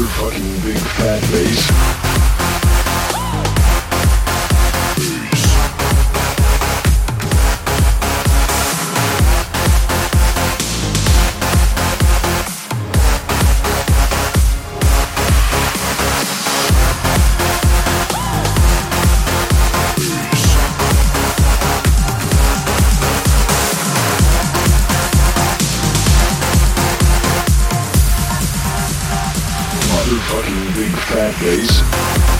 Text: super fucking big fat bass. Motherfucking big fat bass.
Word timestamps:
super 0.00 0.30
fucking 0.30 0.60
big 0.60 0.78
fat 0.78 1.20
bass. 1.30 2.09
Motherfucking 30.30 30.74
big 30.76 30.92
fat 31.10 31.34
bass. 31.40 32.39